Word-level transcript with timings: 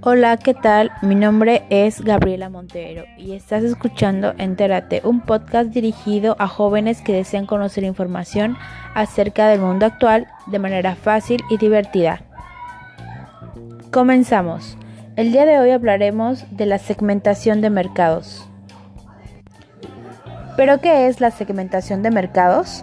Hola, 0.00 0.36
¿qué 0.36 0.54
tal? 0.54 0.92
Mi 1.02 1.16
nombre 1.16 1.64
es 1.70 2.02
Gabriela 2.02 2.48
Montero 2.48 3.02
y 3.16 3.32
estás 3.32 3.64
escuchando 3.64 4.32
Entérate, 4.38 5.00
un 5.02 5.20
podcast 5.20 5.70
dirigido 5.70 6.36
a 6.38 6.46
jóvenes 6.46 7.02
que 7.02 7.12
desean 7.12 7.46
conocer 7.46 7.82
información 7.82 8.56
acerca 8.94 9.48
del 9.48 9.60
mundo 9.60 9.86
actual 9.86 10.28
de 10.46 10.60
manera 10.60 10.94
fácil 10.94 11.42
y 11.50 11.56
divertida. 11.56 12.22
Comenzamos. 13.90 14.78
El 15.16 15.32
día 15.32 15.44
de 15.44 15.58
hoy 15.58 15.70
hablaremos 15.72 16.44
de 16.56 16.66
la 16.66 16.78
segmentación 16.78 17.60
de 17.60 17.70
mercados. 17.70 18.48
¿Pero 20.56 20.80
qué 20.80 21.08
es 21.08 21.20
la 21.20 21.32
segmentación 21.32 22.04
de 22.04 22.12
mercados? 22.12 22.82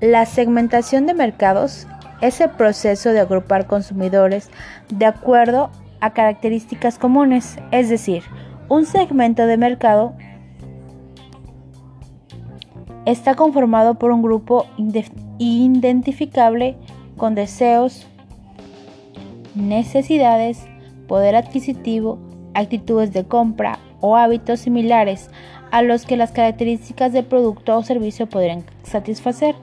La 0.00 0.24
segmentación 0.26 1.06
de 1.06 1.14
mercados 1.14 1.88
es 2.20 2.40
el 2.40 2.50
proceso 2.50 3.10
de 3.10 3.18
agrupar 3.18 3.66
consumidores 3.66 4.48
de 4.90 5.06
acuerdo 5.06 5.64
a 5.64 5.85
características 6.00 6.98
comunes, 6.98 7.58
es 7.70 7.88
decir, 7.88 8.22
un 8.68 8.84
segmento 8.84 9.46
de 9.46 9.56
mercado 9.56 10.14
está 13.04 13.34
conformado 13.34 13.94
por 13.94 14.10
un 14.10 14.22
grupo 14.22 14.66
identificable 15.38 16.76
con 17.16 17.34
deseos, 17.34 18.06
necesidades, 19.54 20.66
poder 21.06 21.36
adquisitivo, 21.36 22.18
actitudes 22.54 23.12
de 23.12 23.24
compra 23.24 23.78
o 24.00 24.16
hábitos 24.16 24.60
similares 24.60 25.30
a 25.70 25.82
los 25.82 26.04
que 26.04 26.16
las 26.16 26.32
características 26.32 27.12
del 27.12 27.24
producto 27.24 27.76
o 27.76 27.82
servicio 27.82 28.28
podrían 28.28 28.64
satisfacer. 28.82 29.54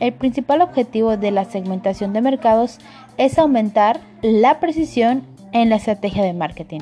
El 0.00 0.12
principal 0.12 0.60
objetivo 0.60 1.16
de 1.16 1.30
la 1.30 1.44
segmentación 1.44 2.12
de 2.12 2.20
mercados 2.20 2.78
es 3.16 3.38
aumentar 3.38 4.00
la 4.22 4.60
precisión 4.60 5.22
en 5.52 5.70
la 5.70 5.76
estrategia 5.76 6.22
de 6.22 6.32
marketing. 6.32 6.80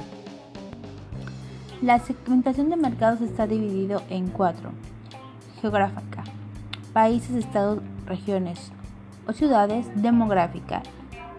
La 1.82 1.98
segmentación 1.98 2.70
de 2.70 2.76
mercados 2.76 3.20
está 3.20 3.46
dividido 3.46 4.02
en 4.08 4.28
cuatro. 4.28 4.70
Geográfica, 5.60 6.24
países, 6.92 7.36
estados, 7.36 7.80
regiones 8.06 8.72
o 9.26 9.32
ciudades. 9.32 9.86
Demográfica, 9.94 10.82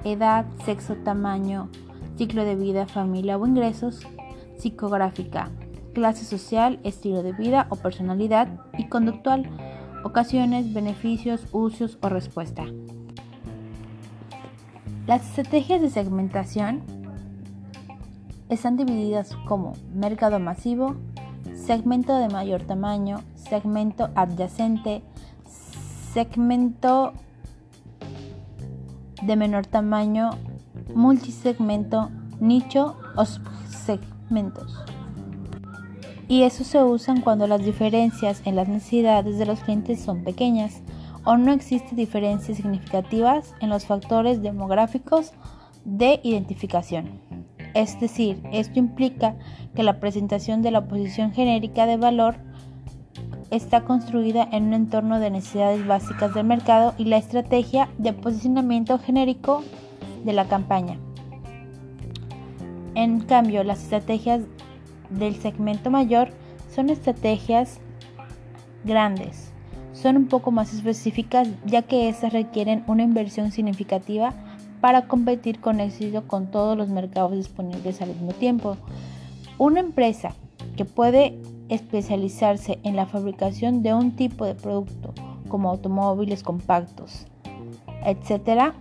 edad, 0.03 0.45
sexo, 0.63 0.95
tamaño, 0.97 1.69
ciclo 2.17 2.45
de 2.45 2.55
vida, 2.55 2.85
familia 2.85 3.37
o 3.37 3.47
ingresos. 3.47 4.05
Psicográfica, 4.57 5.49
clase 5.93 6.23
social, 6.23 6.79
estilo 6.83 7.23
de 7.23 7.33
vida 7.33 7.67
o 7.69 7.75
personalidad. 7.75 8.47
Y 8.77 8.89
conductual, 8.89 9.49
ocasiones, 10.03 10.73
beneficios, 10.73 11.47
usos 11.51 11.97
o 12.01 12.09
respuesta. 12.09 12.65
Las 15.07 15.25
estrategias 15.25 15.81
de 15.81 15.89
segmentación 15.89 16.96
están 18.49 18.77
divididas 18.77 19.35
como 19.47 19.73
mercado 19.93 20.39
masivo, 20.39 20.95
segmento 21.55 22.15
de 22.17 22.29
mayor 22.29 22.63
tamaño, 22.63 23.21
segmento 23.35 24.09
adyacente, 24.15 25.03
segmento 26.13 27.13
de 29.21 29.35
menor 29.35 29.65
tamaño, 29.65 30.31
multisegmento, 30.93 32.09
nicho 32.39 32.95
o 33.15 33.25
segmentos. 33.25 34.83
Y 36.27 36.43
eso 36.43 36.63
se 36.63 36.83
usan 36.83 37.21
cuando 37.21 37.47
las 37.47 37.63
diferencias 37.63 38.41
en 38.45 38.55
las 38.55 38.67
necesidades 38.67 39.37
de 39.37 39.45
los 39.45 39.61
clientes 39.61 40.01
son 40.01 40.23
pequeñas 40.23 40.81
o 41.23 41.37
no 41.37 41.53
existen 41.53 41.97
diferencias 41.97 42.57
significativas 42.57 43.53
en 43.59 43.69
los 43.69 43.85
factores 43.85 44.41
demográficos 44.41 45.31
de 45.85 46.19
identificación. 46.23 47.26
Es 47.77 47.99
decir, 47.99 48.41
esto 48.51 48.79
implica 48.79 49.35
que 49.75 49.83
la 49.83 49.99
presentación 49.99 50.63
de 50.63 50.71
la 50.71 50.87
posición 50.87 51.31
genérica 51.31 51.85
de 51.85 51.95
valor 51.95 52.37
está 53.51 53.81
construida 53.81 54.49
en 54.51 54.63
un 54.63 54.73
entorno 54.73 55.19
de 55.19 55.29
necesidades 55.29 55.85
básicas 55.85 56.33
del 56.33 56.47
mercado 56.47 56.95
y 56.97 57.03
la 57.03 57.17
estrategia 57.17 57.87
de 57.99 58.13
posicionamiento 58.13 58.97
genérico 58.97 59.63
de 60.25 60.33
la 60.33 60.47
campaña. 60.47 60.97
En 62.95 63.19
cambio, 63.19 63.63
las 63.63 63.83
estrategias 63.83 64.41
del 65.11 65.35
segmento 65.35 65.91
mayor 65.91 66.29
son 66.73 66.89
estrategias 66.89 67.79
grandes. 68.85 69.51
Son 69.93 70.17
un 70.17 70.25
poco 70.25 70.49
más 70.49 70.73
específicas 70.73 71.47
ya 71.63 71.83
que 71.83 72.09
estas 72.09 72.33
requieren 72.33 72.83
una 72.87 73.03
inversión 73.03 73.51
significativa 73.51 74.33
para 74.81 75.07
competir 75.07 75.59
con 75.59 75.79
éxito 75.79 76.27
con 76.27 76.47
todos 76.47 76.77
los 76.77 76.89
mercados 76.89 77.31
disponibles 77.33 78.01
al 78.01 78.09
mismo 78.09 78.31
tiempo. 78.33 78.77
Una 79.57 79.79
empresa 79.79 80.33
que 80.75 80.85
puede 80.85 81.39
especializarse 81.69 82.79
en 82.83 82.95
la 82.95 83.05
fabricación 83.05 83.83
de 83.83 83.93
un 83.93 84.11
tipo 84.11 84.45
de 84.45 84.55
producto, 84.55 85.13
como 85.49 85.69
automóviles 85.69 86.43
compactos, 86.43 87.25
etc., 88.05 88.73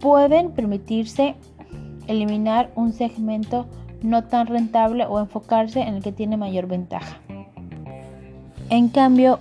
pueden 0.00 0.52
permitirse 0.52 1.34
eliminar 2.06 2.70
un 2.74 2.92
segmento 2.92 3.66
no 4.02 4.24
tan 4.24 4.46
rentable 4.46 5.04
o 5.04 5.20
enfocarse 5.20 5.80
en 5.80 5.96
el 5.96 6.02
que 6.02 6.12
tiene 6.12 6.36
mayor 6.36 6.66
ventaja. 6.66 7.18
En 8.70 8.88
cambio, 8.88 9.40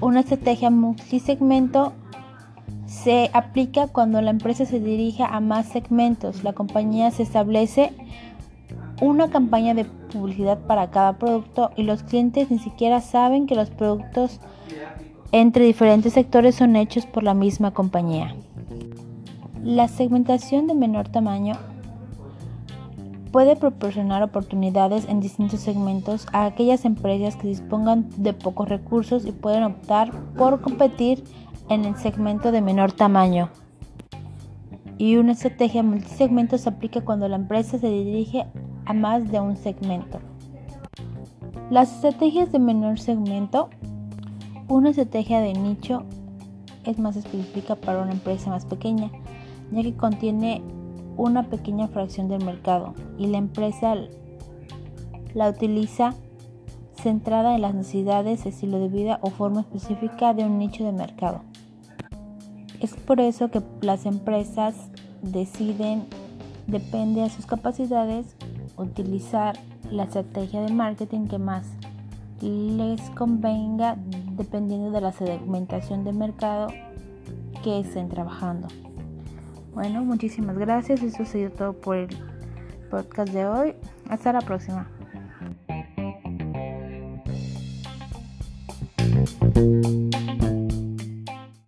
una 0.00 0.20
estrategia 0.20 0.70
multisegmento 0.70 1.92
se 3.02 3.30
aplica 3.32 3.88
cuando 3.88 4.22
la 4.22 4.30
empresa 4.30 4.64
se 4.64 4.78
dirige 4.78 5.24
a 5.24 5.40
más 5.40 5.66
segmentos. 5.66 6.44
La 6.44 6.52
compañía 6.52 7.10
se 7.10 7.24
establece 7.24 7.92
una 9.00 9.28
campaña 9.30 9.74
de 9.74 9.84
publicidad 9.84 10.58
para 10.58 10.90
cada 10.90 11.18
producto 11.18 11.72
y 11.76 11.82
los 11.82 12.04
clientes 12.04 12.50
ni 12.50 12.58
siquiera 12.58 13.00
saben 13.00 13.46
que 13.46 13.56
los 13.56 13.70
productos 13.70 14.40
entre 15.32 15.64
diferentes 15.64 16.12
sectores 16.12 16.54
son 16.54 16.76
hechos 16.76 17.04
por 17.06 17.24
la 17.24 17.34
misma 17.34 17.72
compañía. 17.72 18.34
La 19.64 19.88
segmentación 19.88 20.68
de 20.68 20.74
menor 20.74 21.08
tamaño 21.08 21.54
puede 23.32 23.56
proporcionar 23.56 24.22
oportunidades 24.22 25.08
en 25.08 25.20
distintos 25.20 25.58
segmentos 25.60 26.28
a 26.32 26.44
aquellas 26.44 26.84
empresas 26.84 27.34
que 27.34 27.48
dispongan 27.48 28.08
de 28.16 28.32
pocos 28.32 28.68
recursos 28.68 29.26
y 29.26 29.32
pueden 29.32 29.64
optar 29.64 30.12
por 30.36 30.60
competir 30.60 31.24
en 31.68 31.84
el 31.84 31.96
segmento 31.96 32.52
de 32.52 32.60
menor 32.60 32.92
tamaño. 32.92 33.50
Y 34.98 35.16
una 35.16 35.32
estrategia 35.32 35.82
multisegmento 35.82 36.56
se 36.58 36.68
aplica 36.68 37.00
cuando 37.00 37.28
la 37.28 37.36
empresa 37.36 37.78
se 37.78 37.88
dirige 37.88 38.46
a 38.86 38.92
más 38.92 39.30
de 39.30 39.40
un 39.40 39.56
segmento. 39.56 40.20
Las 41.70 41.94
estrategias 41.94 42.52
de 42.52 42.58
menor 42.58 42.98
segmento. 42.98 43.70
Una 44.68 44.90
estrategia 44.90 45.40
de 45.40 45.52
nicho 45.52 46.04
es 46.84 46.98
más 46.98 47.16
específica 47.16 47.74
para 47.76 48.02
una 48.02 48.12
empresa 48.12 48.50
más 48.50 48.64
pequeña, 48.64 49.10
ya 49.70 49.82
que 49.82 49.94
contiene 49.94 50.62
una 51.16 51.44
pequeña 51.44 51.88
fracción 51.88 52.28
del 52.28 52.44
mercado 52.44 52.94
y 53.18 53.26
la 53.26 53.38
empresa 53.38 53.94
la 55.34 55.48
utiliza 55.48 56.14
centrada 57.04 57.54
en 57.54 57.60
las 57.60 57.74
necesidades, 57.74 58.46
estilo 58.46 58.78
de 58.78 58.88
vida 58.88 59.18
o 59.20 59.28
forma 59.28 59.60
específica 59.60 60.32
de 60.32 60.44
un 60.44 60.58
nicho 60.58 60.84
de 60.84 60.92
mercado. 60.92 61.42
Es 62.80 62.94
por 62.94 63.20
eso 63.20 63.50
que 63.50 63.62
las 63.82 64.06
empresas 64.06 64.74
deciden, 65.20 66.06
depende 66.66 67.20
de 67.20 67.28
sus 67.28 67.44
capacidades, 67.44 68.34
utilizar 68.78 69.58
la 69.90 70.04
estrategia 70.04 70.62
de 70.62 70.72
marketing 70.72 71.26
que 71.26 71.38
más 71.38 71.66
les 72.40 73.00
convenga 73.10 73.96
dependiendo 74.36 74.90
de 74.90 75.02
la 75.02 75.12
segmentación 75.12 76.04
de 76.04 76.12
mercado 76.14 76.68
que 77.62 77.80
estén 77.80 78.08
trabajando. 78.08 78.68
Bueno, 79.74 80.02
muchísimas 80.04 80.56
gracias. 80.56 81.02
Eso 81.02 81.22
ha 81.22 81.26
sido 81.26 81.50
todo 81.50 81.74
por 81.74 81.96
el 81.96 82.08
podcast 82.90 83.30
de 83.32 83.46
hoy. 83.46 83.74
Hasta 84.08 84.32
la 84.32 84.40
próxima. 84.40 84.88
Música 89.24 90.03